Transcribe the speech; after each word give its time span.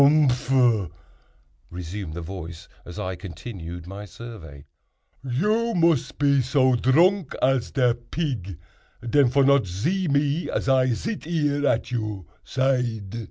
"Humph!" 0.03 0.89
resumed 1.69 2.15
the 2.15 2.23
voice, 2.23 2.67
as 2.85 2.97
I 2.97 3.15
continued 3.15 3.85
my 3.85 4.05
survey, 4.05 4.65
"you 5.23 5.75
mus 5.75 6.11
pe 6.11 6.41
so 6.41 6.73
dronk 6.73 7.35
as 7.39 7.69
de 7.69 7.93
pig, 7.93 8.57
den, 9.07 9.29
for 9.29 9.43
not 9.43 9.67
zee 9.67 10.07
me 10.07 10.49
as 10.49 10.67
I 10.67 10.87
zit 10.87 11.25
here 11.25 11.67
at 11.67 11.91
your 11.91 12.25
zide." 12.47 13.15